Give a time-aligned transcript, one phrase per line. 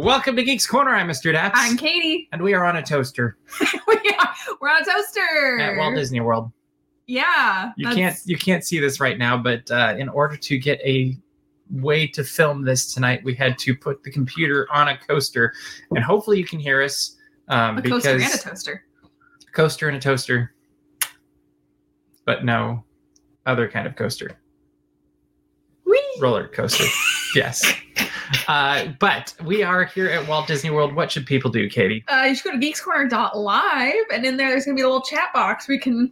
[0.00, 0.94] Welcome to Geeks Corner.
[0.94, 1.34] I'm Mr.
[1.34, 1.50] Daps.
[1.54, 2.28] I'm Katie.
[2.30, 3.36] and we are on a toaster
[3.88, 5.58] we are, we're on a toaster.
[5.58, 6.52] at Walt Disney World.
[7.08, 7.72] Yeah.
[7.76, 10.80] You that's- can't you can't see this right now, but uh, in order to get
[10.82, 11.16] a
[11.72, 15.52] way to film this tonight, we had to put the computer on a coaster,
[15.90, 17.16] and hopefully you can hear us
[17.48, 18.84] um, a because coaster and a toaster.
[19.02, 20.54] A coaster and a toaster,
[22.24, 22.84] but no
[23.46, 24.38] other kind of coaster,
[25.84, 26.00] Whee!
[26.20, 26.84] roller coaster.
[27.34, 27.64] yes.
[28.48, 30.94] Uh, but we are here at Walt Disney World.
[30.94, 32.04] What should people do, Katie?
[32.08, 35.02] Uh, you should go to geekscorner.live, and in there, there's going to be a little
[35.02, 36.10] chat box We can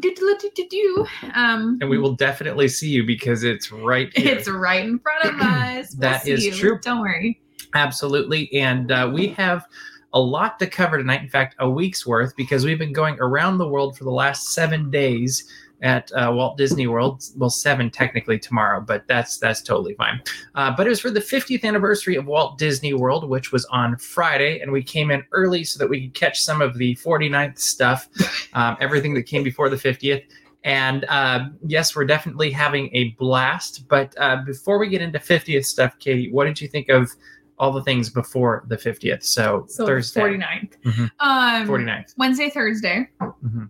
[0.00, 1.06] do do do do do.
[1.34, 4.34] Um, And we will definitely see you because it's right here.
[4.36, 5.92] it's right in front of us.
[5.94, 6.52] We'll That is you.
[6.52, 6.78] true.
[6.82, 7.40] Don't worry.
[7.74, 8.52] Absolutely.
[8.54, 9.66] And uh, we have
[10.12, 11.22] a lot to cover tonight.
[11.22, 14.54] In fact, a week's worth because we've been going around the world for the last
[14.54, 15.48] seven days
[15.82, 17.22] at uh, Walt Disney World.
[17.36, 20.22] Well, seven technically tomorrow, but that's that's totally fine.
[20.54, 23.96] Uh, but it was for the 50th anniversary of Walt Disney World, which was on
[23.98, 27.58] Friday, and we came in early so that we could catch some of the 49th
[27.58, 28.08] stuff,
[28.54, 30.24] um, everything that came before the 50th.
[30.64, 33.86] And uh, yes, we're definitely having a blast.
[33.86, 37.10] But uh, before we get into 50th stuff, Katie, what did you think of
[37.58, 39.22] all the things before the 50th?
[39.24, 40.72] So, So Thursday, 49th.
[40.84, 41.10] Mhm.
[41.20, 42.14] Um, 49th.
[42.16, 43.10] Wednesday, Thursday.
[43.20, 43.68] Mhm.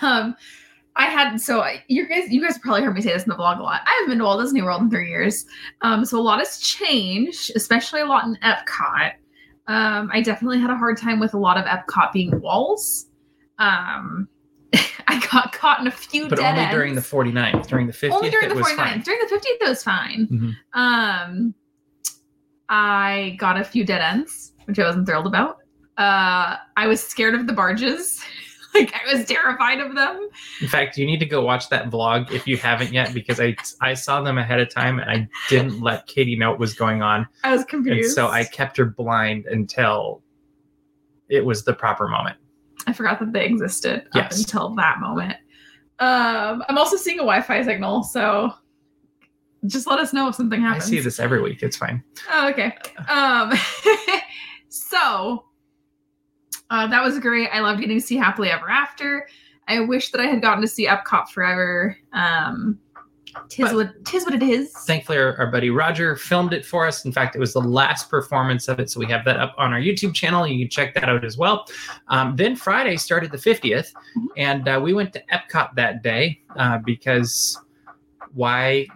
[0.00, 0.36] Um,
[0.96, 3.58] I had so you guys, you guys probably heard me say this in the vlog
[3.58, 3.80] a lot.
[3.86, 5.46] I haven't been to Walt Disney World in three years,
[5.80, 9.12] um, so a lot has changed, especially a lot in Epcot.
[9.68, 13.06] Um, I definitely had a hard time with a lot of Epcot being walls.
[13.58, 14.28] Um,
[15.08, 16.74] I got caught in a few But dead only ends.
[16.74, 17.66] during the 49th.
[17.68, 18.76] During the 50th, only during the was 49th.
[18.76, 19.00] fine.
[19.00, 20.26] During the 50th, it was fine.
[20.30, 20.78] Mhm.
[20.78, 21.54] Um,
[22.68, 25.58] I got a few dead ends, which I wasn't thrilled about.
[25.98, 28.22] Uh, I was scared of the barges.
[28.74, 30.28] like I was terrified of them.
[30.60, 33.54] In fact, you need to go watch that vlog if you haven't yet because I
[33.80, 37.02] I saw them ahead of time and I didn't let Katie know what was going
[37.02, 37.26] on.
[37.44, 38.14] I was And confused.
[38.14, 40.22] so I kept her blind until
[41.28, 42.36] it was the proper moment.
[42.86, 44.38] I forgot that they existed up Yes.
[44.40, 45.36] until that moment.
[45.98, 48.52] Um, I'm also seeing a Wi-Fi signal, so
[49.66, 50.84] just let us know if something happens.
[50.84, 51.62] I see this every week.
[51.62, 52.02] It's fine.
[52.28, 52.76] Oh, okay.
[53.08, 53.52] Um,
[54.68, 55.44] so
[56.72, 57.48] uh, that was great.
[57.52, 59.28] I loved getting to see Happily Ever After.
[59.68, 61.96] I wish that I had gotten to see Epcot Forever.
[62.12, 62.78] Um,
[63.48, 64.72] tis But- what tis what it is.
[64.86, 67.04] Thankfully, our, our buddy Roger filmed it for us.
[67.04, 68.90] In fact, it was the last performance of it.
[68.90, 70.46] So we have that up on our YouTube channel.
[70.46, 71.66] You can check that out as well.
[72.08, 74.26] Um, then Friday started the 50th, Mhm.
[74.36, 77.58] and uh, we went to Epcot that day uh, because
[78.34, 78.86] why?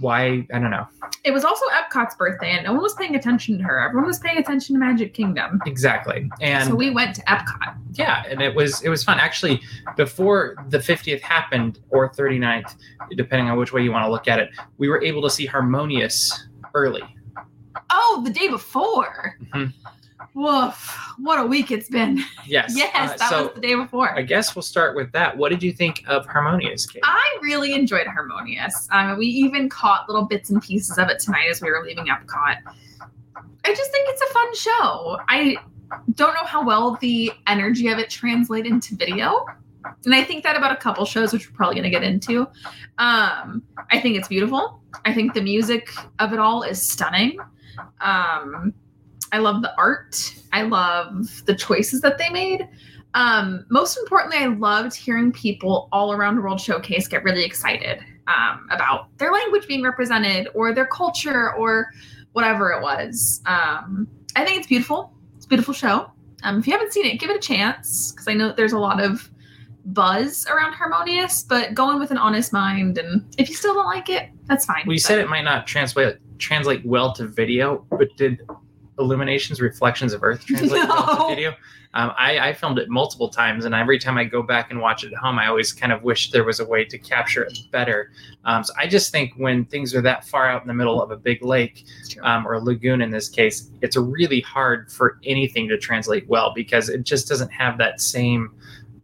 [0.00, 0.46] Why?
[0.52, 0.86] I don't know.
[1.24, 3.80] It was also Epcot's birthday, and no one was paying attention to her.
[3.80, 5.60] Everyone was paying attention to Magic Kingdom.
[5.66, 6.30] Exactly.
[6.40, 7.76] And so we went to Epcot.
[7.94, 9.18] yeah, and it was it was fun.
[9.18, 9.60] Actually,
[9.96, 12.76] before the 50th happened or 39th,
[13.16, 15.46] depending on which way you want to look at it, we were able to see
[15.46, 17.02] Harmonious early.
[17.90, 19.36] Oh, the day before.
[19.54, 19.72] Mhm.
[20.38, 20.96] Woof!
[21.18, 22.22] What a week it's been.
[22.46, 22.72] Yes.
[22.76, 24.16] Yes, Uh, that so was the day before.
[24.16, 25.36] I guess we'll start with that.
[25.36, 27.02] What did you think of Harmonious, Kate?
[27.04, 28.88] I really enjoyed Harmonious.
[28.92, 32.06] Um, we even caught little bits and pieces of it tonight as we were leaving
[32.06, 32.58] Epcot.
[33.64, 35.18] I just think it's a fun show.
[35.28, 35.56] I
[36.14, 39.44] don't know how well the energy of it translated into video.
[40.04, 42.42] And I think that about a couple shows, which we're probably going to get into.
[42.98, 44.80] Um, I think it's beautiful.
[45.04, 47.38] I think the music of it all is stunning.
[48.00, 48.72] Um,
[49.32, 50.34] I love the art.
[50.52, 52.68] I love the choices that they made.
[53.14, 58.00] Um, most importantly, I loved hearing people all around the World Showcase get really excited
[58.26, 61.90] um, about their language being represented or their culture or
[62.32, 63.40] whatever it was.
[63.46, 64.06] Um,
[64.36, 65.12] I think it's beautiful.
[65.36, 66.10] It's a beautiful show.
[66.42, 68.72] Um, if you haven't seen it, give it a chance because I know that there's
[68.72, 69.28] a lot of
[69.86, 72.98] buzz around Harmonious, but go in with an honest mind.
[72.98, 74.82] And if you still don't like it, that's fine.
[74.86, 78.40] Well, you said it might not translate translate well to video, but did
[78.98, 81.28] Illuminations Reflections of Earth translate well to No.
[81.28, 81.54] video?
[81.94, 85.04] Um, I, I filmed it multiple times, and every time I go back and watch
[85.04, 87.58] it at home, I always kind of wish there was a way to capture it
[87.72, 88.10] better.
[88.44, 91.10] Um, so I just think when things are that far out in the middle of
[91.10, 91.86] a big lake,
[92.22, 96.52] um, or a lagoon in this case, it's really hard for anything to translate well
[96.54, 98.50] because it just doesn't have that same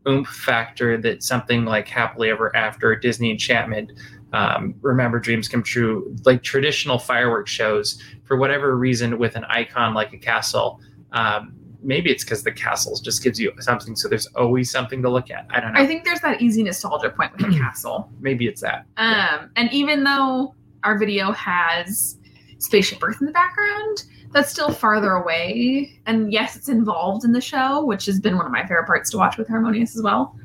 [0.07, 3.93] oomph factor that something like Happily Ever After, Disney Enchantment,
[4.35, 9.95] um, Remember Dreams Come True, like traditional fireworks shows, for whatever reason, with an icon
[9.95, 10.81] like a castle.
[11.13, 15.09] Um, maybe it's because the castles just gives you something, so there's always something to
[15.09, 15.47] look at.
[15.51, 15.81] I don't know.
[15.81, 18.11] I think there's that easy nostalgia point with the castle.
[18.21, 18.87] maybe it's that.
[18.97, 22.19] Um, and even though our video has
[22.59, 26.01] Spaceship Earth in the background, that's still farther away.
[26.07, 29.11] And yes, it's involved in the show, which has been one of my favorite parts
[29.11, 30.37] to watch with Harmonious as well.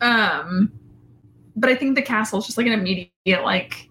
[0.00, 0.72] Um,
[1.56, 3.88] but I think the castle is just like an immediate like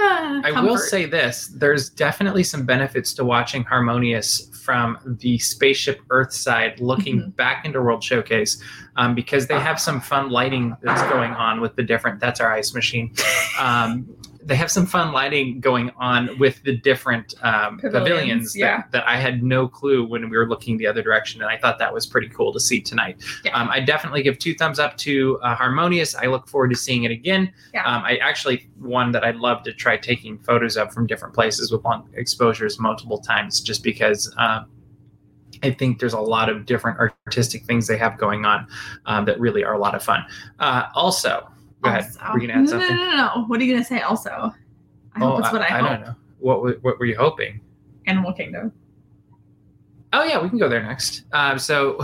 [0.00, 6.00] Ah, I will say this: there's definitely some benefits to watching Harmonious from the spaceship
[6.10, 7.30] Earth side, looking Mm-hmm.
[7.30, 8.60] back into World Showcase,
[8.96, 12.18] um, because they have some fun lighting that's going on with the different.
[12.20, 13.14] That's our ice machine.
[13.60, 14.08] Um,
[14.46, 18.76] they have some fun lighting going on with the different um, Pavilions, pavilions, yeah.
[18.76, 21.58] that, that I had no clue when we were looking the other direction, and I
[21.58, 23.20] thought that was pretty cool to see tonight.
[23.44, 23.60] Yeah.
[23.60, 26.14] Um, I definitely give two thumbs up to uh, Harmonious.
[26.14, 27.52] I look forward to seeing it again.
[27.74, 27.84] Yeah.
[27.84, 31.72] Um, I actually one that I'd love to try taking photos of from different places
[31.72, 34.66] with long exposures multiple times, just because um,
[35.64, 38.68] I think there's a lot of different artistic things they have going on
[39.06, 40.24] um, that really are a lot of fun.
[40.60, 41.48] Uh, also,
[41.82, 42.06] go ahead.
[42.32, 42.96] Were you gonna add no, something?
[42.96, 43.44] No, no, no.
[43.46, 44.00] What are you gonna say?
[44.00, 44.52] Also,
[45.14, 45.90] I hope it's what I, I, hope.
[45.90, 46.14] don't know.
[46.38, 47.60] What, what were you hoping?
[48.06, 48.72] Animal Kingdom.
[50.12, 51.24] Oh yeah, we can go there next.
[51.32, 51.98] Um, so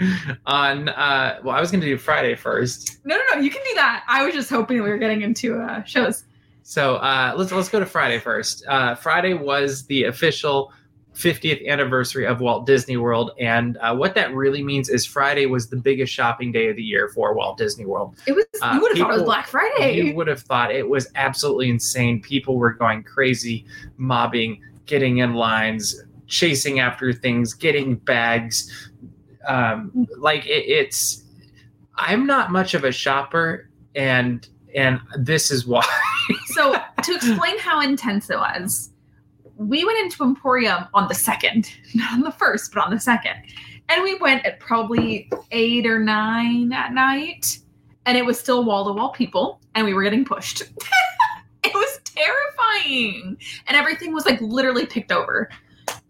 [0.46, 2.98] on uh, well, I was going to do Friday first.
[3.04, 3.40] No, no, no.
[3.40, 4.04] You can do that.
[4.08, 6.24] I was just hoping we were getting into uh, shows.
[6.62, 8.64] So uh, let's let's go to Friday first.
[8.68, 10.72] Uh, Friday was the official
[11.18, 15.68] 50th anniversary of Walt Disney World, and uh, what that really means is Friday was
[15.68, 18.16] the biggest shopping day of the year for Walt Disney World.
[18.26, 18.44] It was.
[18.62, 20.00] Uh, you would have thought it was Black Friday.
[20.00, 22.22] You would have thought it was absolutely insane.
[22.22, 23.66] People were going crazy,
[23.96, 28.90] mobbing, getting in lines, chasing after things, getting bags.
[29.48, 31.24] Um, like it, it's,
[31.96, 35.84] I'm not much of a shopper, and and this is why.
[36.46, 38.90] so to explain how intense it was,
[39.58, 43.34] we went into Emporium on the second, not on the first, but on the second,
[43.88, 47.58] and we went at probably eight or nine at night,
[48.06, 50.62] and it was still wall to wall people, and we were getting pushed.
[51.64, 55.50] it was terrifying, and everything was like literally picked over.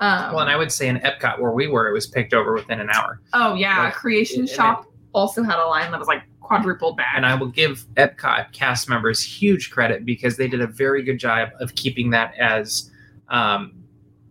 [0.01, 2.53] Um, Well, and I would say in Epcot where we were, it was picked over
[2.53, 3.21] within an hour.
[3.33, 7.13] oh yeah, like, Creation and Shop also had a line that was like quadrupled back.
[7.15, 11.19] And I will give Epcot cast members huge credit because they did a very good
[11.19, 12.91] job of keeping that as
[13.29, 13.73] um,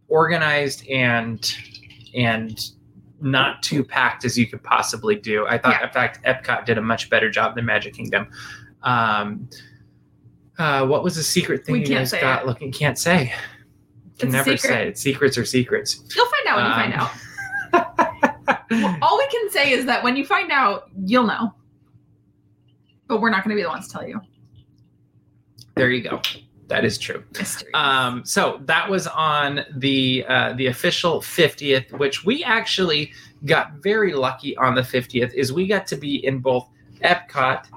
[0.07, 1.53] organized and
[2.15, 2.71] and
[3.19, 5.45] not too packed as you could possibly do.
[5.47, 5.87] I thought, Yeah.
[5.87, 8.27] in fact, Epcot did a much better job than Magic Kingdom.
[8.83, 9.49] Um,
[10.59, 12.41] uh, what was the secret thing We you guys got?
[12.43, 12.47] it.
[12.47, 13.33] Looking, can't say.
[14.19, 14.97] Can It's never say it.
[14.97, 16.03] Secrets are secrets.
[16.15, 17.11] You'll find out when you find Um, out.
[18.69, 21.53] Well, all we can say is that when you find out, you'll know.
[23.07, 24.19] But we're not going to be the ones to tell you.
[25.75, 26.21] there you go.
[26.67, 27.23] That is true.
[27.73, 33.13] Um, so that was on the uh, the official 50th, which we actually
[33.45, 35.33] got very lucky on the 50th.
[35.33, 36.67] Is we got to be in both
[37.03, 37.67] Epcot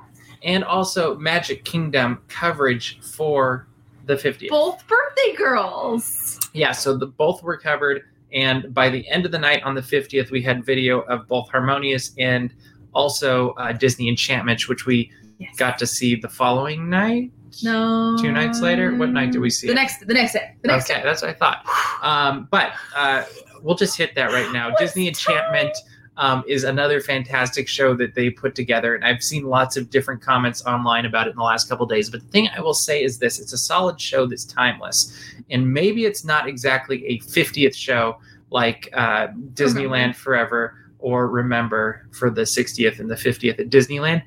[0.43, 3.69] and also Magic Kingdom coverage for
[4.07, 4.49] the 50th.
[4.49, 6.41] Both birthday girls.
[6.53, 8.03] Yeah, so the both were covered,
[8.33, 11.49] and by the end of the night on the 50th, we had video of both
[11.51, 12.53] Harmonious and
[12.93, 15.57] also uh, Disney Enchantment, which we Yes.
[15.57, 17.31] got to see the following night.
[17.63, 18.17] No.
[18.21, 18.95] Two nights later?
[18.95, 19.77] What night did we see The it?
[19.77, 20.07] next.
[20.07, 20.55] The next day.
[20.63, 21.05] The next okay, day.
[21.07, 21.65] that's what I thought.
[22.03, 23.25] Um, but uh,
[23.63, 24.71] we'll just hit that right now.
[24.77, 25.77] Disney Enchantment
[26.17, 30.21] um, is another fantastic show that they put together, and I've seen lots of different
[30.21, 32.11] comments online about it in the last couple days.
[32.11, 35.17] But the thing I will say is this: it's a solid show that's timeless,
[35.51, 38.19] and maybe it's not exactly a 50th show
[38.51, 44.23] like uh, Disneyland Forever or Remember for the 60th and the 50th at Disneyland,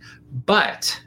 [0.45, 1.00] but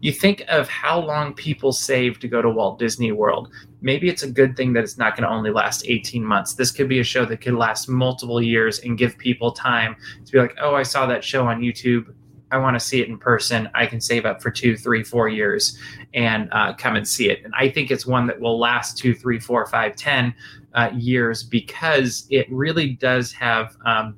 [0.00, 3.50] you think of how long people save to go to Walt Disney World
[3.80, 6.54] maybe it's a good thing that it's not going to only last 18 months.
[6.54, 10.32] This could be a show that could last multiple years and give people time to
[10.32, 12.12] be like, oh, I saw that show on YouTube.
[12.50, 13.68] I want to see it in person.
[13.74, 15.78] I can save up for two, three, four years
[16.14, 17.44] and uh, come and see it.
[17.44, 20.34] And I think it's one that will last two, three, four, five, ten
[20.74, 24.16] uh, years because it really does have um,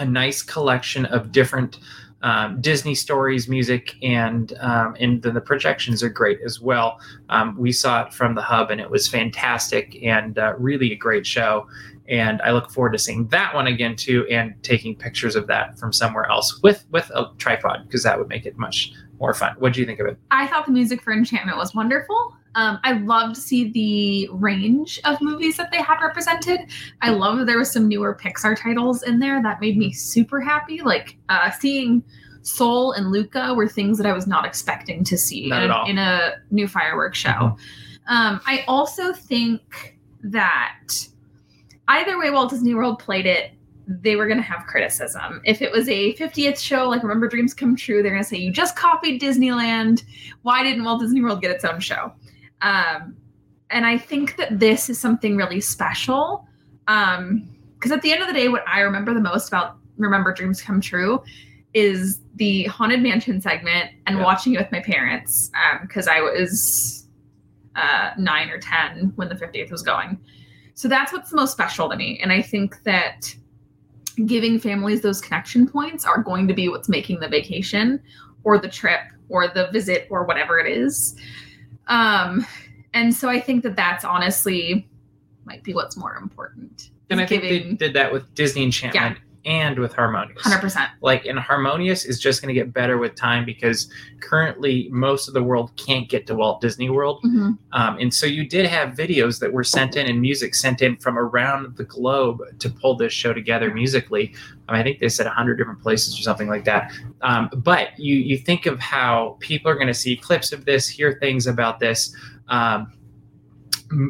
[0.00, 1.78] a nice collection of different
[2.22, 6.98] um, Disney stories, music, and um, and then the projections are great as well.
[7.28, 10.96] Um, we saw it from the hub, and it was fantastic and uh, really a
[10.96, 11.66] great show.
[12.08, 15.78] And I look forward to seeing that one again too, and taking pictures of that
[15.78, 19.54] from somewhere else with with a tripod because that would make it much more fun.
[19.58, 20.18] What do you think of it?
[20.30, 22.34] I thought the music for Enchantment was wonderful.
[22.54, 26.60] Um, I loved to see the range of movies that they had represented.
[27.02, 30.40] I love that there was some newer Pixar titles in there that made me super
[30.40, 30.80] happy.
[30.80, 32.02] Like uh, seeing
[32.42, 36.36] Soul and Luca were things that I was not expecting to see in, in a
[36.50, 37.28] new fireworks show.
[37.30, 37.58] Mhm.
[38.08, 40.80] Um, I also think that
[41.88, 43.50] either way Walt Disney World played it,
[43.86, 45.40] they were going to have criticism.
[45.44, 48.36] If it was a 50th show, like Remember Dreams Come True, they're going to say,
[48.36, 50.02] You just copied Disneyland.
[50.42, 52.12] Why didn't Walt Disney World get its own show?
[52.62, 53.16] Um,
[53.70, 56.46] and I think that this is something really special.
[56.86, 60.60] Because at the end of the day, what I remember the most about Remember Dreams
[60.62, 61.22] Come True
[61.74, 64.24] is the Haunted Mansion segment and Yeah.
[64.24, 65.50] watching it with my parents.
[65.82, 67.06] Because I was
[67.76, 70.18] uh, nine or 10 when the 50th was going.
[70.74, 72.18] So that's what's most special to me.
[72.22, 73.34] And I think that
[74.24, 78.00] giving families those connection points are going to be what's making the vacation
[78.44, 81.16] or the trip or the visit or whatever it is.
[81.88, 82.46] Um,
[82.94, 84.88] and so I think that that's honestly
[85.44, 86.90] might be what's more important.
[87.10, 90.42] And I think they did that with Disney Enchantment and with Harmonious.
[90.42, 90.88] 100%.
[91.00, 93.88] Like, and Harmonious is just going to get better with time because
[94.20, 97.22] currently most of the world can't get to Walt Disney World.
[97.24, 97.56] Mhm.
[97.72, 100.96] Um, and so you did have videos that were sent in and music sent in
[100.96, 104.34] from around the globe to pull this show together musically.
[104.68, 106.92] Um, I think they said 100 different places or something like that.
[107.22, 110.88] Um, but you, you think of how people are going to see clips of this,
[110.88, 112.14] hear things about this.
[112.48, 112.92] Um,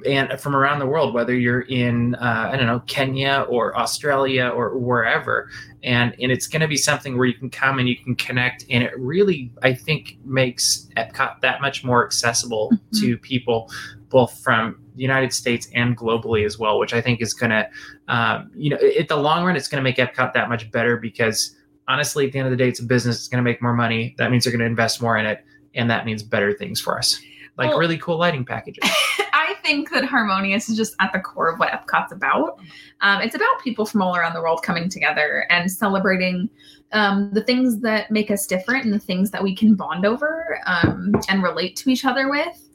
[0.06, 4.48] and from around the world, whether you're in, uh, I don't know, Kenya or Australia
[4.48, 5.50] or wherever,
[5.82, 8.64] and and it's going to be something where you can come and you can connect,
[8.70, 13.00] and it really, I think, makes Epcot that much more accessible Mhm.
[13.00, 13.70] to people,
[14.08, 17.68] both from the United States and globally as well, which I think is going to,
[18.08, 20.96] um, you know, at the long run, it's going to make Epcot that much better
[20.96, 21.54] because
[21.86, 23.16] honestly, at the end of the day, it's a business.
[23.16, 24.14] It's going to make more money.
[24.18, 26.98] That means they're going to invest more in it, and that means better things for
[26.98, 27.20] us,
[27.58, 28.82] like Well- really cool lighting packages.
[29.46, 32.58] I think that Harmonious is just at the core of what Epcot's about.
[33.00, 36.50] Um, it's about people from all around the world coming together and celebrating
[36.92, 40.60] um, the things that make us different and the things that we can bond over
[40.66, 42.68] um, and relate to each other with.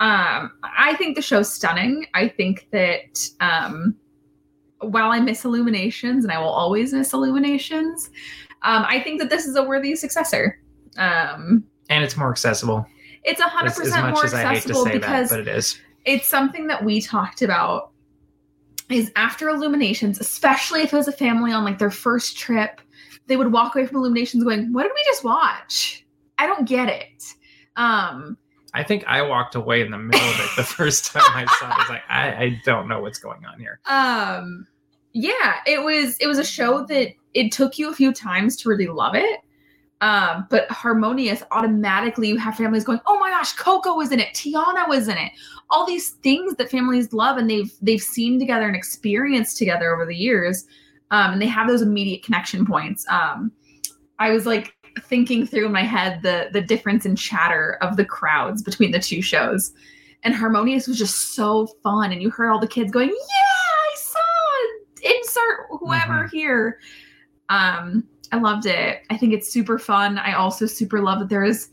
[0.00, 2.06] Um, I think the show's stunning.
[2.14, 3.96] I think that um,
[4.80, 8.10] while I miss Illuminations, and I will always miss Illuminations,
[8.62, 10.60] um, I think that this is a worthy successor.
[10.96, 12.86] Um, and it's more accessible.
[13.24, 15.48] it's a hundred percent more as I hate to accessible say because that, but it
[15.48, 15.80] is.
[16.04, 17.90] It's something that we talked about
[18.90, 22.80] is after illuminations especially if it was a family on like their first trip
[23.26, 26.04] they would walk away from illuminations going what did we just watch
[26.38, 27.24] i don't get it
[27.76, 28.36] um
[28.74, 31.66] I think I walked away in the middle of it the first time I saw
[31.66, 31.74] it.
[31.74, 33.80] I was like, I, I don't know what's going on here.
[33.84, 34.66] um
[35.12, 38.70] yeah it was it was a show that it took you a few times to
[38.70, 39.40] really love it
[40.02, 44.34] um but harmonious automatically you have families going oh my gosh coco was in it
[44.34, 45.32] tiana was in it.
[45.70, 50.04] All these things that families love and they've they've seen together and experienced together over
[50.04, 50.66] the years
[51.12, 53.06] um and they have those immediate connection points.
[53.08, 53.50] Um
[54.18, 58.04] i was like thinking through in my head the the difference in chatter of the
[58.04, 59.72] crowds between the two shows.
[60.24, 63.94] And harmonious was just so fun and you heard all the kids going yeah i
[63.96, 64.18] saw
[65.04, 66.80] insert whoever here.
[67.48, 71.68] Um i loved it i think it's super fun i also super love that there's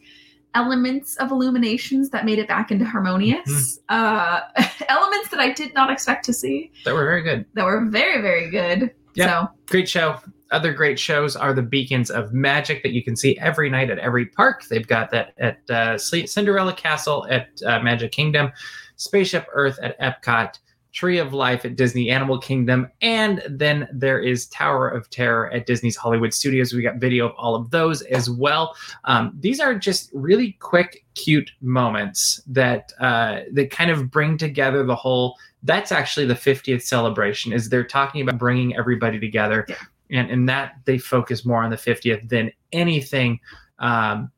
[0.55, 4.41] elements of illuminations that made it back into harmonious uh
[4.89, 7.45] elements that i did not expect to see That were very good.
[7.53, 9.41] that were very very good Yeah.
[9.45, 10.17] so Great show.
[10.51, 13.99] Other great shows are the Beacons of Magic that you can see every night at
[13.99, 14.63] every park.
[14.67, 18.51] They've got that at uh, Cinderella Castle at uh, Magic Kingdom,
[18.95, 20.57] Spaceship Earth at Epcot,
[20.91, 25.65] Tree of Life at Disney Animal Kingdom, and then there is Tower of Terror at
[25.65, 26.73] Disney's Hollywood Studios.
[26.73, 28.75] We got video of all of those as well.
[29.03, 34.83] Um, these are just really quick, cute moments that uh, that kind of bring together
[34.83, 35.35] the whole.
[35.63, 37.53] That's actually the 50th celebration.
[37.53, 39.75] Is they're talking about bringing everybody together, Yeah.
[40.11, 43.39] and and that they focus more on the 50th than anything.
[43.79, 44.31] Um,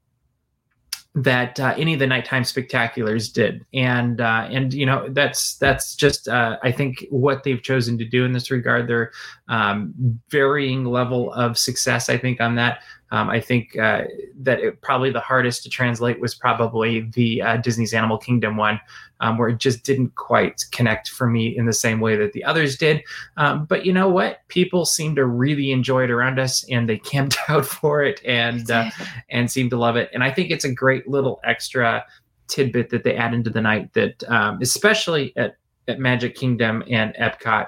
[1.13, 3.65] that uh, any of the nighttime spectaculars did.
[3.73, 8.05] And uh, and you know that's that's just uh, i think what they've chosen to
[8.05, 8.87] do in this regard.
[8.87, 9.11] Their
[9.47, 9.93] um,
[10.29, 14.03] varying level of success i think on that um, i think uh,
[14.35, 18.79] that it, probably the hardest to translate was probably the uh, disney's animal kingdom one
[19.21, 22.43] um, where it just didn't quite connect for me in the same way that the
[22.43, 23.03] others did.
[23.37, 24.39] Um, but you know what?
[24.47, 28.69] People seem to really enjoy it around us and they camped out for it and
[28.69, 28.89] uh,
[29.29, 30.09] and seem to love it.
[30.13, 32.03] And I think it's a great little extra
[32.47, 35.55] tidbit that they add into the night that, um, especially at,
[35.87, 37.67] at Magic Kingdom and Epcot,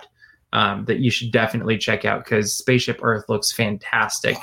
[0.51, 4.37] um, that you should definitely check out because Spaceship Earth looks fantastic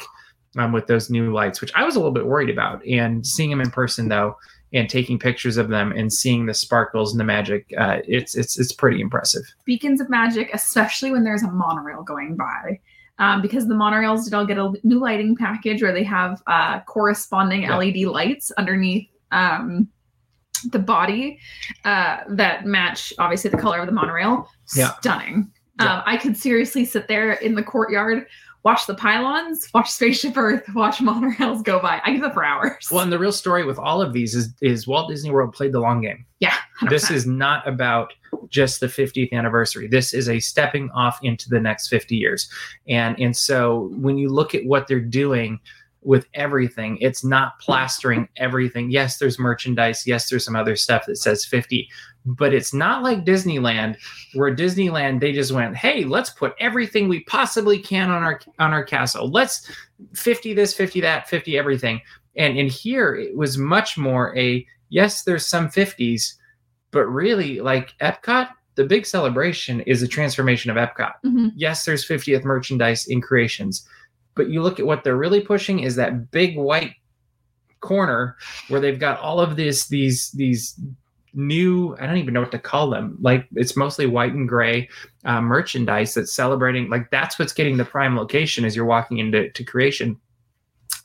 [0.58, 2.84] um, with those new lights, which I was a little bit worried about.
[2.86, 4.36] And seeing them in person though,
[4.72, 8.58] and taking pictures of them and seeing the sparkles and the magic, uh, it's it's
[8.58, 9.42] it's pretty impressive.
[9.64, 12.78] beacons of magic, especially when there's a monorail going by.
[13.18, 16.80] Um, because the monorails did all get a new lighting package where they have uh,
[16.84, 17.76] corresponding Yeah.
[17.76, 19.88] LED lights underneath um,
[20.70, 21.38] the body
[21.84, 24.48] uh, that match obviously the color of the monorail.
[24.74, 24.94] Yeah.
[25.00, 25.50] Stunning.
[25.80, 25.96] Yeah.
[25.96, 28.26] Um, I could seriously sit there in the courtyard,
[28.62, 32.00] watch the pylons, watch Spaceship Earth, watch monorails go by.
[32.04, 32.88] I do that for hours.
[32.90, 35.72] Well, and the real story with all of these is is Walt Disney World played
[35.72, 36.24] the long game.
[36.40, 36.54] yeah.
[36.82, 36.88] 100%.
[36.90, 38.12] this is not about
[38.48, 42.48] just the 50th anniversary this is a stepping off into the next 50 years
[42.88, 45.60] and and so when you look at what they're doing
[46.02, 46.96] with everything.
[47.00, 48.90] It's not plastering everything.
[48.90, 50.06] Yes, there's merchandise.
[50.06, 51.88] Yes, there's some other stuff that says 50,
[52.24, 53.96] but it's not like Disneyland
[54.34, 58.72] where Disneyland they just went, "Hey, let's put everything we possibly can on our on
[58.72, 59.30] our castle.
[59.30, 59.70] Let's
[60.14, 62.00] 50 this, 50 that, 50 everything."
[62.36, 66.34] And in here it was much more a yes, there's some 50s,
[66.90, 71.12] but really like Epcot, the big celebration is a transformation of Epcot.
[71.24, 71.52] Mhm.
[71.56, 73.86] Yes, there's 50th merchandise in creations,
[74.34, 76.94] but you look at what they're really pushing is that big white
[77.80, 78.36] corner
[78.68, 80.78] where they've got all of this these these
[81.32, 84.88] new i don't even know what to call them like it's mostly white and gray
[85.24, 89.48] uh, merchandise that's celebrating like that's what's getting the prime location as you're walking into
[89.52, 90.16] to creation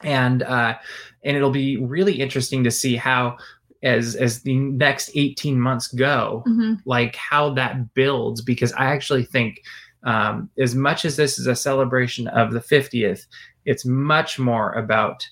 [0.03, 0.75] and uh
[1.23, 3.37] and it'll be really interesting to see how
[3.83, 6.79] as as the next 18 months go Mhm.
[6.85, 9.61] like how that builds because i actually think
[10.05, 13.25] um, as much as this is a celebration of the 50th
[13.65, 15.27] it's much more about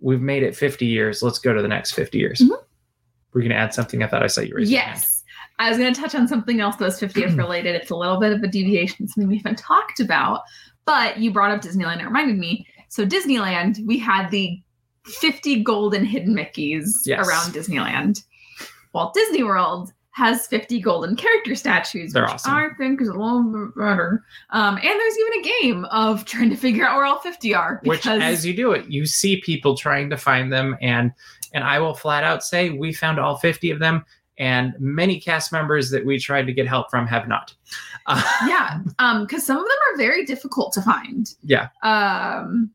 [0.00, 2.50] we've made it 50 years let's go to the next 50 years Mhm.
[3.32, 4.70] we're going to add something i thought i saw you raise.
[4.70, 5.22] Yes.
[5.58, 7.74] I was going to touch on something else that was 50th related.
[7.76, 10.42] It's a little bit of a deviation, something we haven't talked about,
[10.84, 12.00] but you brought up Disneyland.
[12.02, 12.66] It reminded me.
[12.90, 14.60] So, Disneyland, we had the
[15.06, 17.26] 50 golden hidden Mickeys Yes.
[17.26, 18.22] around Disneyland.
[18.92, 22.54] Walt Disney World has 50 golden character statues, They're which awesome.
[22.54, 24.24] I think is a little better.
[24.48, 27.80] Um, and there's even a game of trying to figure out where all 50 are.
[27.84, 31.12] which because- as you do it you see people trying to find them and
[31.52, 34.04] and i will flat out say we found all 50 of them
[34.38, 37.54] and many cast members that we tried to get help from have not
[38.06, 41.68] Uh, yeah um because some of them are very difficult to find Yeah.
[41.82, 42.70] um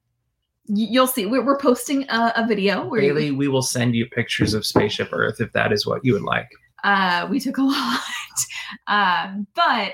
[0.68, 4.54] you'll see we're, we're posting a, a video where Bailey, we will send you pictures
[4.54, 6.50] of Spaceship Earth if that is what you would like.
[6.84, 8.00] Uh we took a lot.
[8.88, 9.94] Um but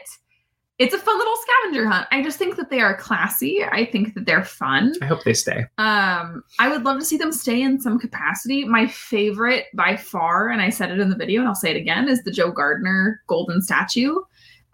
[0.79, 2.08] it's a fun little scavenger hunt.
[2.12, 3.64] I just think that they are classy.
[3.64, 4.94] I think that they're fun.
[5.01, 5.66] I hope they stay.
[5.79, 8.64] um i would love to see them stay in some capacity.
[8.66, 11.77] My favorite by far and i said it in the video and i'll say it
[11.77, 14.18] again is the joe gardner golden statue.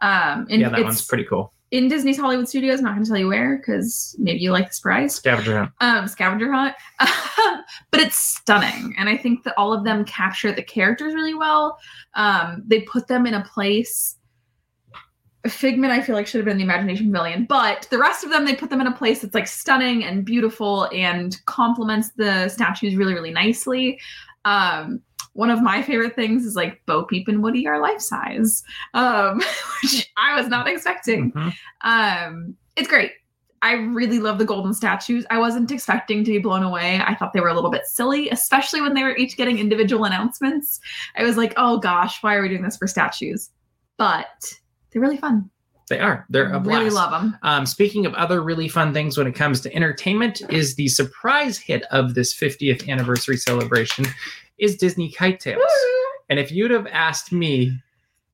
[0.02, 1.53] Um and yeah, that it's one's pretty cool.
[1.74, 4.68] In disney's hollywood studios I'm not going to tell you where because maybe you like
[4.70, 5.72] the surprise Scavenger hunt.
[5.82, 6.76] um, scavenger hunt.
[7.92, 8.94] but it's stunning.
[8.98, 11.78] And I think that all of them capture the characters really well.
[12.14, 14.18] Um, they put them in a place.
[15.48, 18.46] Figment, I feel like, should have been the Imagination Pavilion, but the rest of them,
[18.46, 22.96] they put them in a place that's like stunning and beautiful and complements the statues
[22.96, 24.00] really, really nicely.
[24.46, 25.02] Um,
[25.34, 29.38] one of my favorite things is like Bo Peep and Woody are life size, um,
[29.84, 31.32] which I was not expecting.
[31.32, 31.54] Mhm.
[31.82, 33.12] Um, it's great.
[33.62, 35.26] I really love the golden statues.
[35.30, 37.02] I wasn't expecting to be blown away.
[37.06, 40.04] I thought they were a little bit silly, especially when they were each getting individual
[40.04, 40.82] announcements.
[41.16, 43.52] I was like, oh gosh, why are we doing this for statues?
[43.98, 44.54] But
[44.92, 45.50] they're really fun.
[45.90, 46.26] They are.
[46.30, 46.80] They're a blast.
[46.80, 47.38] really love them.
[47.44, 51.58] Um, speaking of other really fun things when it comes to entertainment, is the surprise
[51.58, 54.06] hit of this 50th anniversary celebration
[54.58, 55.58] is Disney KiteTails.
[56.30, 57.78] And if you'd have asked me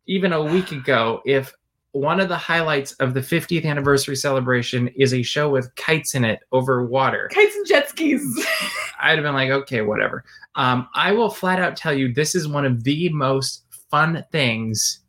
[0.08, 1.54] even a week ago if
[1.92, 6.24] one of the highlights of the 50th anniversary celebration is a show with kites in
[6.24, 8.48] it over water, Kites and jet skis.
[9.02, 10.24] I'd have been like, okay, whatever.
[10.56, 15.00] Um, I will flat out tell you this is one of the most fun things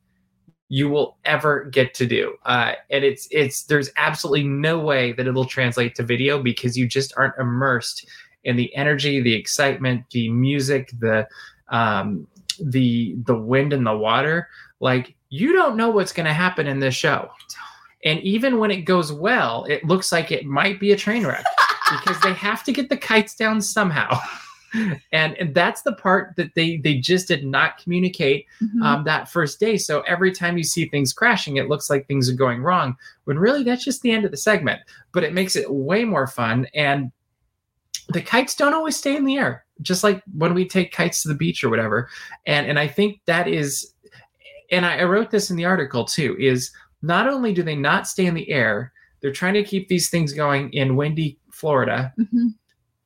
[0.68, 2.36] you will ever get to do.
[2.46, 6.86] Uh, and it's it's there's absolutely no way that it'll translate to video because you
[6.86, 8.08] just aren't immersed
[8.44, 11.26] in the energy, the excitement, the music, the
[11.68, 12.26] um,
[12.62, 14.48] the the wind and the water.
[14.80, 17.30] Like you don't know what's going to happen in this show.
[18.04, 21.44] And even when it goes well, it looks like it might be a train wreck
[21.90, 24.18] because they have to get the kites down somehow.
[25.10, 28.82] And, and that's the part that they they just did not communicate Mhm.
[28.84, 29.76] um, that first day.
[29.76, 32.96] So every time you see things crashing, it looks like things are going wrong.
[33.24, 34.80] When really that's just the end of the segment.
[35.10, 36.68] But it makes it way more fun.
[36.72, 37.10] And
[38.12, 41.28] the kites don't always stay in the air, just like when we take kites to
[41.28, 42.08] the beach or whatever.
[42.46, 43.94] And and I think that is,
[44.70, 46.70] and I, I wrote this in the article too, is
[47.02, 50.32] not only do they not stay in the air, they're trying to keep these things
[50.32, 52.54] going in windy Florida Mhm.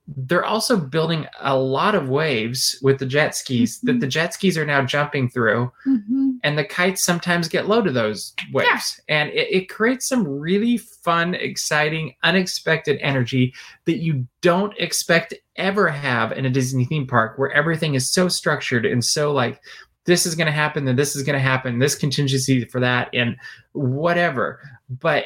[0.06, 4.58] They're also building a lot of waves with the jet skis that the jet skis
[4.58, 6.36] are now jumping through Mhm.
[6.42, 9.00] and the kites sometimes get low to those waves.
[9.08, 13.54] And it, it creates some really fun exciting unexpected energy
[13.86, 18.10] that you don't expect to ever have in a disney theme park where everything is
[18.10, 19.58] so structured and so like
[20.04, 23.08] this is going to happen then this is going to happen this contingency for that
[23.14, 23.36] and
[23.72, 24.60] whatever.
[24.90, 25.24] But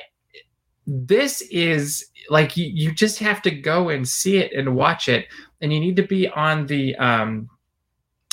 [0.89, 5.27] this is like you, you just have to go and see it and watch it
[5.61, 7.49] and you need to be on the um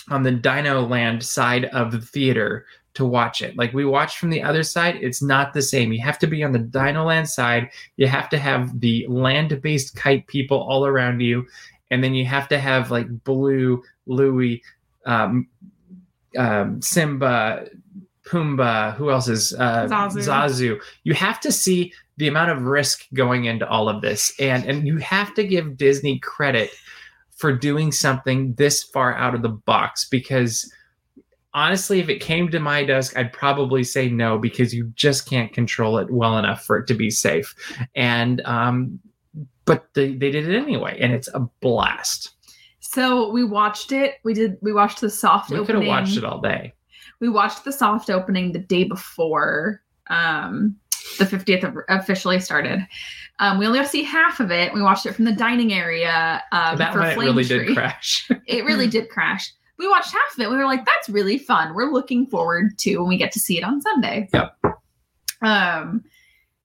[0.09, 3.57] on the dino land side of the theater to watch it.
[3.57, 5.91] Like we watched from the other side, it's not the same.
[5.91, 7.69] You have to be on the Dinoland side.
[7.97, 11.45] You have to have the land-based kite people all around you,
[11.91, 14.63] and then you have to have like Blue, Louie,
[15.05, 15.47] um,
[16.37, 17.67] um, Simba,
[18.25, 18.95] Pumbaa.
[18.95, 20.27] Who else is uh, Zazu.
[20.27, 20.79] Zazu?
[21.03, 24.87] You have to see the amount of risk going into all of this, and and
[24.87, 26.71] you have to give Disney credit
[27.35, 30.71] for doing something this far out of the box because
[31.55, 35.51] honestly, if it came to my desk, I'd probably say no because you just can't
[35.53, 37.55] control it well enough for it to be safe.
[37.95, 38.99] And um,
[39.65, 42.31] but they, they did it anyway, and it's a blast.
[42.79, 44.15] So we watched it.
[44.23, 44.57] We did.
[44.61, 46.73] We watched the soft We could have watched it all day.
[47.19, 50.75] We watched the soft opening the day before um,
[51.17, 52.85] the 50th officially started.
[53.39, 54.73] Um, we only got to see half of it.
[54.73, 56.41] We watched it from the dining area.
[56.51, 57.65] Um, that for one it really Tree.
[57.67, 58.29] did crash.
[58.47, 59.51] It really did crash.
[59.77, 60.49] We watched half of it.
[60.49, 63.57] We were like, "That's really fun." We're looking forward to when we get to see
[63.57, 64.29] it on Sunday.
[64.33, 64.57] Yep.
[65.41, 66.03] Um,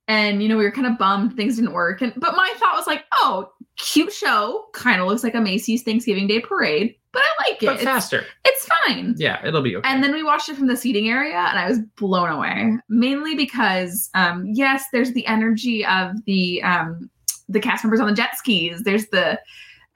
[0.06, 2.02] and you know we were kind of bummed things didn't work.
[2.02, 3.50] And but my thought was like, "Oh,
[3.80, 4.66] cute show.
[4.72, 7.66] Kind of looks like a Macy's Thanksgiving Day parade, but I like it.
[7.66, 8.24] but It's, faster.
[8.44, 9.88] it's fine." Yeah, it'll be okay.
[9.88, 12.76] And then we watched it from the seating area, and I was blown away.
[12.88, 17.10] Mainly because, um, yes, there's the energy of the um,
[17.48, 18.82] the cast members on the jet skis.
[18.82, 19.40] There's the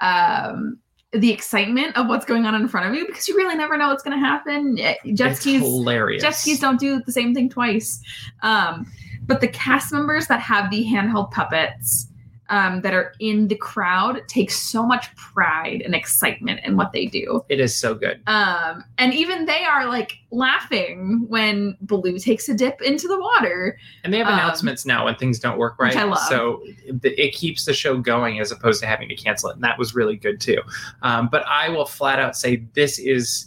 [0.00, 0.78] um,
[1.12, 3.88] the excitement of what's going on in front of you because you really never know
[3.88, 4.76] what's going to happen.
[4.80, 6.20] Eh, Jet it's skis, hilarious.
[6.22, 8.00] jet skis don't do the same thing twice.
[8.42, 8.84] Um,
[9.26, 12.08] but the cast members that have the handheld puppets
[12.54, 17.06] um, that are in the crowd take so much pride and excitement in what they
[17.06, 17.44] do.
[17.48, 18.20] It is so good.
[18.28, 23.76] Um, and even they are like laughing when Blue takes a dip into the water.
[24.04, 25.96] And they have Um, announcements now when things don't work right.
[25.96, 26.18] I love.
[26.28, 29.54] So it, it keeps the show going as opposed to having to cancel it.
[29.54, 30.62] And that was really good too.
[31.02, 33.46] Um, but I will flat out say this is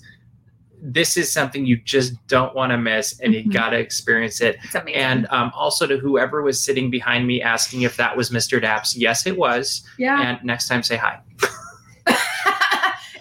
[0.80, 4.58] this is something you just don't want to miss and you got to experience it.
[4.94, 8.62] And um, also to whoever was sitting behind me asking if that was Mr.
[8.62, 9.84] Daps, yes, it was.
[9.98, 11.20] yeah, And next time say hi.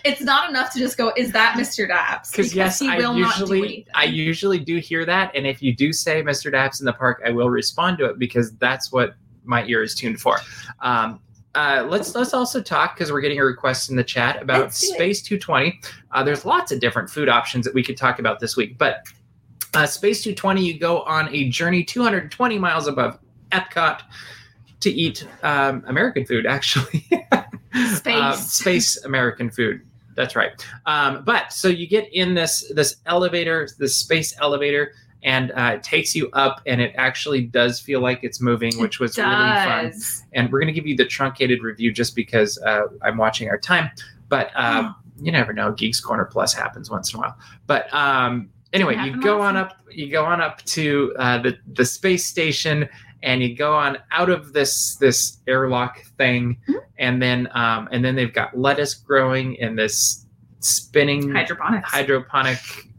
[0.04, 1.88] it's not enough to just go, "Is that Mr.
[1.88, 3.86] Daps?" Because yes, he I will not do usually.
[3.94, 6.52] I usually do hear that, and if you do say Mr.
[6.52, 9.14] Daps in the park, I will respond to it because that's what
[9.44, 10.38] my ear is tuned for.
[10.80, 11.20] Um,
[11.56, 14.80] uh, let's let's also talk because we're getting a request in the chat about Let's
[14.80, 14.96] do it.
[14.96, 15.80] Space 220.
[16.12, 19.06] Uh, there's lots of different food options that we could talk about this week, but
[19.74, 23.18] uh, Space 220, you go on a journey 220 miles above
[23.52, 24.02] Epcot
[24.80, 27.08] to eat um, American food, actually.
[27.94, 28.06] Space.
[28.06, 29.82] Um, space American food.
[30.14, 30.52] That's right.
[30.86, 34.92] Um, but so you get in this this elevator, this space elevator,
[35.26, 39.00] and uh, it takes you up, and it actually does feel like it's moving, which
[39.00, 39.28] was really
[39.64, 39.92] fun.
[40.32, 43.58] And we're going to give you the truncated review just because uh, I'm watching our
[43.58, 43.90] time.
[44.28, 47.36] But um, you never know, Geeks Corner Plus happens once in a while.
[47.66, 49.76] But um, anyway, you go on up.
[49.90, 52.88] You go on up to uh, the the space station,
[53.22, 56.74] and you go on out of this this airlock thing, Mhm.
[56.98, 60.24] and then um, and then they've got lettuce growing in this
[60.60, 61.90] spinning Hydroponics.
[61.90, 62.58] hydroponic.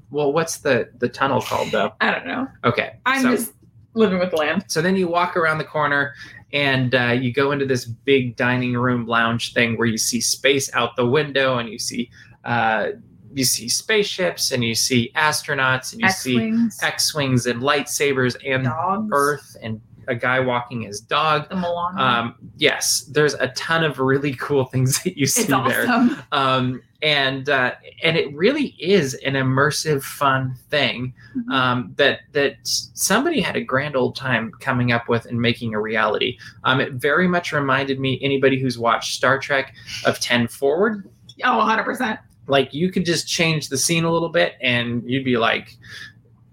[0.09, 1.93] Well, what's the the tunnel called though?
[2.01, 2.47] I don't know.
[2.63, 3.53] Okay, I'm so- just
[3.93, 4.63] living with the land.
[4.67, 6.13] so then you walk around the corner
[6.53, 10.71] and uh, you go into this big dining room lounge thing where you see space
[10.75, 12.09] out the window and you see
[12.45, 12.89] uh,
[13.33, 18.63] you see spaceships and you see astronauts and you see X-wings, X-wings and lightsabers and
[18.65, 21.49] dogs, Earth and a guy walking his dog.
[21.49, 22.01] the Moana.
[22.01, 26.21] Um, yes, there's a ton of really cool things that you see it's there awesome.
[26.31, 31.51] um, and uh, and it really is an immersive, fun thing Mhm.
[31.53, 35.79] um, that that somebody had a grand old time coming up with and making a
[35.79, 36.37] reality.
[36.63, 39.73] Um, it very much reminded me anybody who's watched Star Trek
[40.05, 41.07] of Ten Forward.
[41.43, 42.19] Oh, 100 percent.
[42.47, 45.77] Like you could just change the scene a little bit, and you'd be like.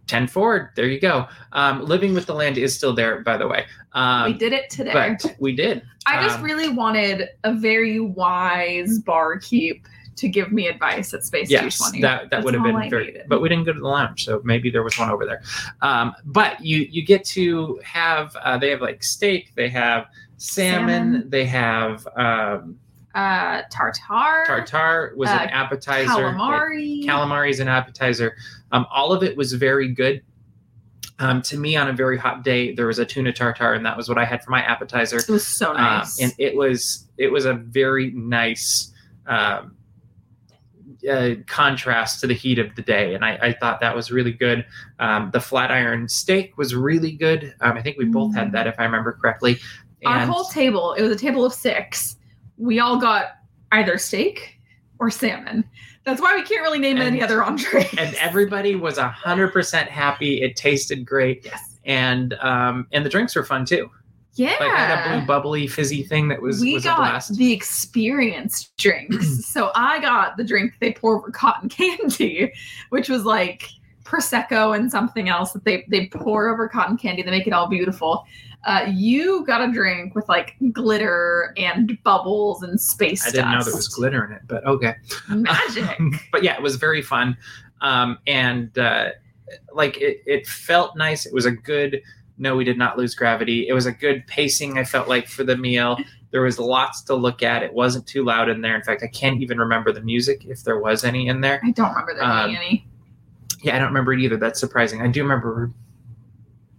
[0.06, 3.46] 10 forward there you go um, living with the land is still there by the
[3.46, 4.92] way um, we did it today.
[4.92, 9.86] but we did I just um, really wanted a very wise barkeep
[10.16, 12.02] to give me advice at Space yes 220.
[12.02, 13.26] that that That's would have been I very needed.
[13.28, 15.42] but we didn't go to the lounge so maybe there was one over there
[15.82, 20.88] um, but you you get to have uh, they have like steak they have salmon,
[20.88, 21.30] Salmon.
[21.30, 22.78] they have um,
[23.14, 27.04] uh, tartar, tartar was Uh, an appetizer calamari.
[27.04, 28.36] calamari is an appetizer
[28.72, 30.22] um, all of it was very good
[31.20, 33.96] um, to me on a very hot day there was a tuna tartar and that
[33.96, 36.20] was what i had for my appetizer it was so nice.
[36.20, 38.92] um, and it was it was a very nice
[39.26, 39.76] um,
[41.10, 44.32] uh, contrast to the heat of the day, and I, I thought that was really
[44.32, 44.64] good.
[44.98, 47.54] Um, the flat iron steak was really good.
[47.60, 49.58] Um, I think we both had that, if I remember correctly.
[50.06, 52.16] Our And whole table, it was a table of six.
[52.56, 53.32] We all got
[53.72, 54.58] either steak
[54.98, 55.64] or salmon.
[56.04, 57.92] That's why we can't really name And- any other entrees.
[57.98, 60.42] and everybody was hundred percent happy.
[60.42, 61.78] It tasted great, yes.
[61.84, 63.90] and um, and the drinks were fun too.
[64.36, 64.56] Yeah.
[64.60, 67.36] Like had a blue bubbly fizzy thing that was we was a got blast.
[67.36, 69.46] the experience drinks.
[69.52, 72.52] so I got the drink they pour over cotton candy,
[72.90, 73.68] which was like
[74.04, 77.22] prosecco and something else that they they pour over cotton candy.
[77.22, 78.24] They make it all beautiful.
[78.66, 83.62] Uh, you got a drink with like glitter and bubbles and space I didn't know
[83.62, 84.94] there was glitter in it, but okay.
[85.28, 85.98] Magic.
[86.32, 87.36] but yeah, it was very fun.
[87.82, 89.10] Um, and uh,
[89.72, 91.26] like it, it felt nice.
[91.26, 92.00] It was a good.
[92.36, 93.68] No, we did not lose gravity.
[93.68, 94.78] It was a good pacing.
[94.78, 95.98] I felt like for the meal,
[96.30, 97.62] there was lots to look at.
[97.62, 98.74] It wasn't too loud in there.
[98.74, 101.60] In fact, I can't even remember the music if there was any in there.
[101.62, 102.88] I don't remember there Um, being any.
[103.62, 104.36] Yeah, I don't remember it either.
[104.36, 105.00] That's surprising.
[105.00, 105.70] I do remember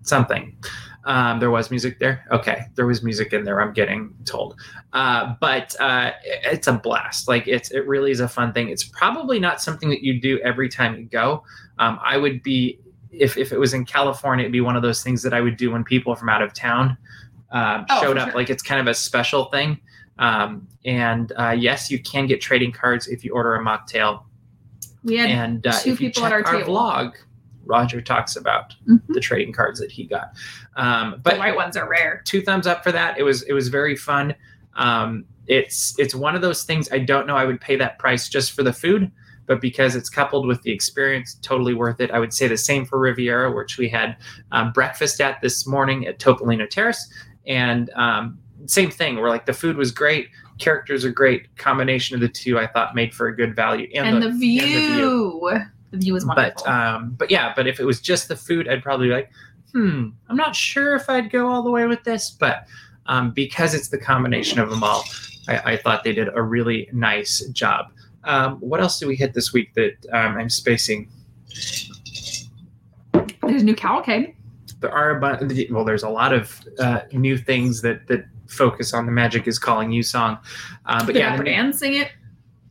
[0.01, 0.57] something.
[1.05, 2.25] Um, there was music there.
[2.31, 3.61] Okay, there was music in there.
[3.61, 4.55] I'm getting told,
[4.93, 7.27] uh, but uh, it- it's a blast.
[7.27, 8.69] Like it's it really is a fun thing.
[8.69, 11.43] It's probably not something that you do every time you go.
[11.77, 12.79] Um, I would be
[13.11, 15.57] if if it was in California, it'd be one of those things that I would
[15.57, 16.97] do when people from out of town
[17.51, 18.29] um, Oh, showed up.
[18.29, 18.35] sure.
[18.35, 19.79] Like it's kind of a special thing.
[20.17, 24.23] Um, and uh, yes, you can get trading cards if you order a mocktail
[25.03, 26.73] We had and uh, two people at our our table.
[26.75, 27.13] vlog,
[27.65, 29.01] Roger talks about Mhm.
[29.09, 30.31] the trading cards that he got.
[30.75, 32.21] Um, the but white ones are rare.
[32.25, 33.17] two thumbs up for that.
[33.17, 34.35] It was it was very fun.
[34.75, 38.29] Um, it's it's one of those things I don't know I would pay that price
[38.29, 39.11] just for the food,
[39.45, 42.11] but because it's coupled with the experience, totally worth it.
[42.11, 44.17] I would say the same for Riviera, which we had
[44.51, 47.07] um, breakfast at this morning at Topolino Terrace,
[47.45, 49.17] and um, same thing.
[49.17, 51.55] Where like the food was great, characters are great.
[51.57, 54.61] Combination of the two, I thought made for a good value, And, the, view.
[54.61, 55.59] view.
[55.91, 56.63] The view is wonderful.
[56.65, 59.31] But um, but yeah, but if it was just the food, I'd probably be like,
[59.71, 62.31] hmm, I'm not sure if I'd go all the way with this.
[62.31, 62.65] But
[63.05, 65.03] um, because it's the combination of them all,
[65.47, 67.91] I, I thought they did a really nice job.
[68.23, 71.09] Um, what else did we hit this week that um, I'm spacing?
[73.43, 74.35] There's new cavalcade.
[74.79, 75.69] There are a bunch.
[75.69, 79.57] Well, there's a lot of uh, new things that that focus on the Magic is
[79.59, 80.37] Calling You song.
[80.85, 82.11] Um, but the yeah, the, Dan sing it.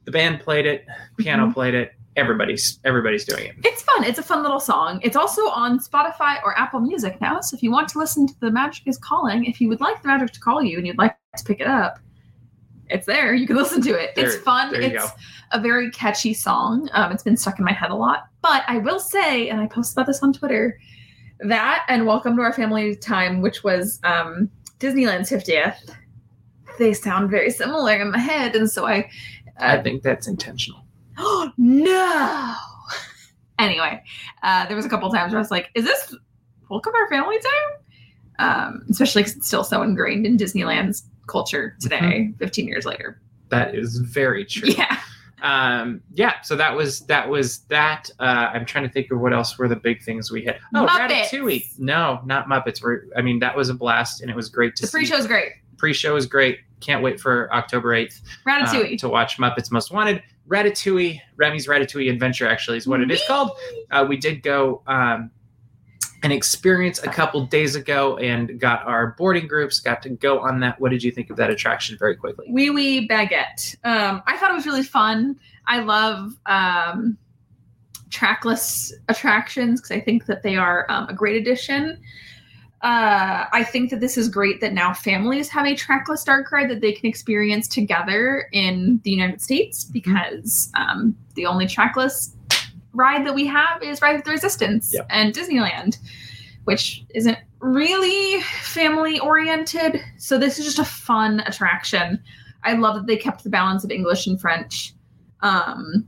[0.05, 0.85] the band played it,
[1.17, 1.55] piano Mhm.
[1.55, 1.94] played it.
[2.17, 3.57] Everybody's everybody's doing it.
[3.65, 4.05] It's fun.
[4.05, 5.01] It's a fun little song.
[5.03, 7.41] It's also on Spotify or Apple Music now.
[7.41, 10.01] So if you want to listen to The Magic is Calling, if you would like
[10.03, 11.99] The Magic to call you and you'd like to pick it up,
[12.89, 13.35] it's there.
[13.35, 14.11] You can listen to it.
[14.17, 14.73] it's fun.
[14.77, 15.11] It's go.
[15.53, 16.89] a very catchy song.
[16.93, 18.29] Um, it's been stuck in my head a lot.
[18.43, 20.79] But I will say, and I posted about this on Twitter,
[21.41, 24.49] that and Welcome to Our Family Time, which was um,
[24.79, 25.91] Disneyland's 50th,
[26.79, 28.55] they sound very similar in my head.
[28.55, 29.11] And so I.
[29.59, 30.84] I Uh, think that's intentional.
[31.19, 32.55] Oh no!
[33.59, 34.03] Anyway
[34.43, 36.15] uh there was a couple times where i was like is this
[36.71, 37.79] welcome our family time?
[38.39, 43.21] Um especially because it's still so ingrained in disneyland's culture today 15 years later.
[43.51, 44.71] That is very true.
[44.71, 44.99] yeah.
[45.43, 48.11] Um yeah so that was that was that.
[48.19, 50.59] Uh i'm trying to think of what else were the big things we had.
[50.75, 51.29] Oh Muppets.
[51.29, 51.79] ratatouille.
[51.79, 52.83] No not muppets.
[52.83, 54.99] We're, i mean that was a blast and it was great to the see.
[54.99, 55.53] pre-show's great.
[55.79, 56.59] Pre-show is great.
[56.81, 58.99] Can't wait for october 8th uh, ratatouille.
[58.99, 63.53] to watch muppets most wanted ratatouille remy's ratatouille adventure actually is what it is called.
[63.91, 65.31] Uh, we did go um
[66.23, 70.61] an experience a couple days ago and got our boarding groups got to go on
[70.61, 70.81] that.
[70.81, 72.47] What did you think of that attraction very quickly?
[72.51, 73.77] Wee wee baguette.
[73.85, 75.39] Um i thought it was really fun.
[75.67, 77.19] I love um
[78.11, 82.01] trackless attractions because i think that they are um, a great addition
[82.85, 86.69] uh, I think that this is great that now families have a trackless dark ride
[86.69, 92.37] that they can experience together in the United States because um, the only trackless
[92.93, 95.07] ride that we have is Rise of the Resistance Yep.
[95.09, 95.97] and Disneyland,
[96.65, 100.03] which isn't really family oriented.
[100.19, 102.23] So this is just a fun attraction.
[102.65, 104.93] I love that they kept the balance of English and French.
[105.41, 106.07] Um,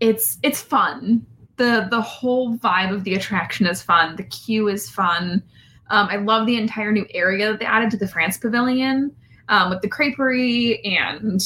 [0.00, 1.24] it's it's fun.
[1.56, 4.16] the The whole vibe of the attraction is fun.
[4.16, 5.42] The queue is fun.
[5.90, 9.14] Um, I love the entire new area that they added to the France Pavilion
[9.48, 11.40] um, with the creperie and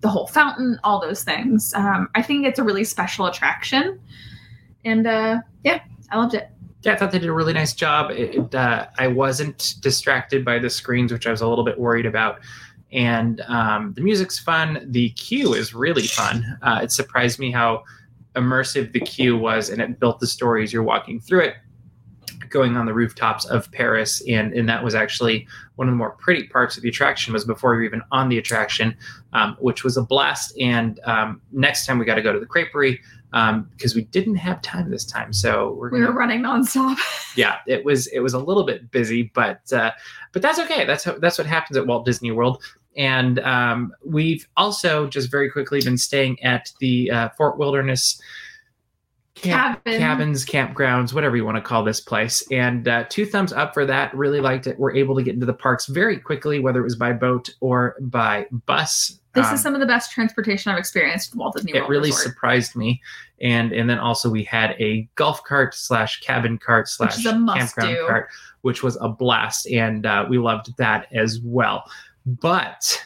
[0.00, 1.72] the whole fountain, all those things.
[1.74, 3.98] Um, I think it's a really special attraction,
[4.84, 6.48] and uh, yeah, I loved it.
[6.82, 8.10] yeah, I thought they did a really nice job.
[8.10, 11.78] It, it, uh, I wasn't distracted by the screens, which I was a little bit
[11.78, 12.40] worried about.
[12.92, 14.86] And um, the music's fun.
[14.90, 16.58] The queue is really fun.
[16.62, 17.82] Uh, it surprised me how
[18.36, 21.54] immersive the queue was, and it built the stories you're walking through it,
[22.50, 24.22] going on the rooftops of Paris.
[24.28, 27.44] And and that was actually one of the more pretty parts of the attraction was
[27.44, 28.96] before you're even on the attraction,
[29.32, 30.56] um, which was a blast.
[30.58, 32.98] And um, next time we got to go to the creperie
[33.32, 35.32] um, because we didn't have time this time.
[35.32, 36.98] So we're We gonna were running nonstop.
[37.36, 39.92] yeah, it was it was a little bit busy, but uh,
[40.32, 40.84] but that's okay.
[40.84, 42.62] That's how, that's what happens at Walt Disney World.
[42.96, 48.20] And um, we've also just very quickly been staying at the uh, Fort Wilderness
[49.36, 50.00] camp- Cabin.
[50.00, 52.42] cabins, campgrounds, whatever you want to call this place.
[52.50, 54.14] And uh, two thumbs up for that.
[54.14, 54.78] Really liked it.
[54.78, 57.96] We're able to get into the parks very quickly, whether it was by boat or
[58.00, 59.18] by bus.
[59.34, 61.84] This Um, is some of the best transportation I've experienced with Walt Disney World.
[61.84, 63.00] it really Resort, surprised me
[63.42, 68.06] and and then also we had a golf cart slash cabin cart slash campground do.
[68.08, 68.28] cart
[68.62, 71.84] which was a blast and uh, we loved that as well
[72.24, 72.98] but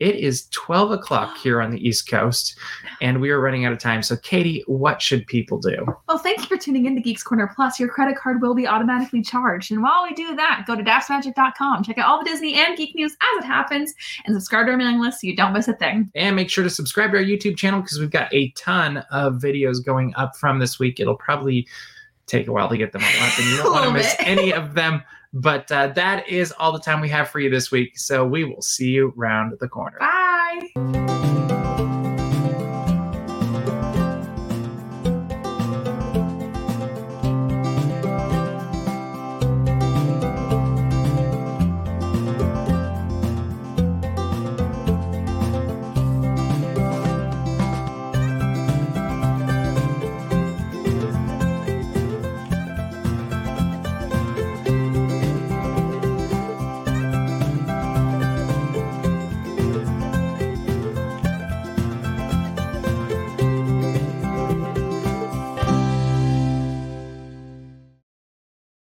[0.00, 2.56] it is 12 o'clock here on the east coast
[3.00, 6.38] and we are running out of time so katie what should people do Well, thank
[6.38, 7.78] you for tuning in to Geeks Corner Plus.
[7.80, 9.70] Your credit card will be automatically charged.
[9.72, 12.94] And while we do that, go to dapsmagic.com, check out all the Disney and geek
[12.94, 13.92] news as it happens,
[14.24, 16.10] and subscribe to our mailing list so you don't miss a thing.
[16.14, 19.34] and make sure to subscribe to our youtube channel because we've got a ton of
[19.34, 21.66] videos going up from this week it'll probably
[22.26, 24.52] take a while to get them all up and you don't want to miss any
[24.52, 25.02] of them
[25.40, 28.44] but uh, that is all the time we have for you this week so we
[28.44, 30.97] will see you round the corner Bye.